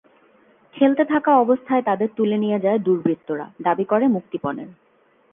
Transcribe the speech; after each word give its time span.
খেলতে 0.75 1.03
থাকা 1.05 1.31
অবস্থায় 1.35 1.83
তাদের 1.83 2.09
তুলে 2.17 2.37
নিয়ে 2.37 2.59
যায় 2.59 2.79
দুর্বৃত্তরা, 2.79 3.45
দাবি 3.61 3.85
করে 3.85 4.05
মুক্তিপণের। 4.07 4.69